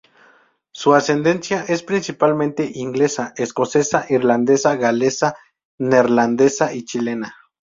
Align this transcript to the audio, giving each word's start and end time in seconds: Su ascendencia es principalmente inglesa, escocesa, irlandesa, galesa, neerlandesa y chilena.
Su 0.71 0.95
ascendencia 0.95 1.63
es 1.67 1.83
principalmente 1.83 2.71
inglesa, 2.73 3.35
escocesa, 3.37 4.07
irlandesa, 4.09 4.75
galesa, 4.75 5.37
neerlandesa 5.77 6.73
y 6.73 6.85
chilena. 6.85 7.35